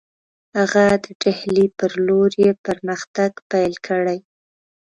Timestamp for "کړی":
3.87-4.19